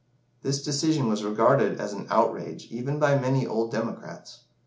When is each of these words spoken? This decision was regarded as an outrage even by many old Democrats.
This 0.41 0.63
decision 0.63 1.07
was 1.07 1.23
regarded 1.23 1.79
as 1.79 1.93
an 1.93 2.07
outrage 2.09 2.65
even 2.71 2.97
by 2.97 3.19
many 3.19 3.45
old 3.45 3.71
Democrats. 3.71 4.45